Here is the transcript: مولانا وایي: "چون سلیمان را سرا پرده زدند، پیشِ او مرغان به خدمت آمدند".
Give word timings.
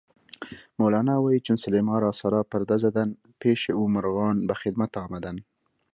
مولانا 0.79 1.15
وایي: 1.19 1.43
"چون 1.45 1.57
سلیمان 1.65 1.99
را 2.03 2.11
سرا 2.19 2.41
پرده 2.51 2.75
زدند، 2.83 3.11
پیشِ 3.41 3.61
او 3.77 3.83
مرغان 3.95 4.35
به 4.47 4.53
خدمت 4.61 4.91
آمدند". 5.05 5.39